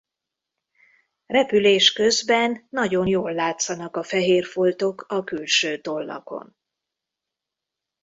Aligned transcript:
Repülés 1.25 1.91
közben 1.93 2.67
nagyon 2.69 3.07
jól 3.07 3.33
látszanak 3.33 3.95
a 3.95 4.03
fehér 4.03 4.45
foltok 4.45 5.05
a 5.07 5.23
külső 5.23 5.81
tollakon. 5.81 6.55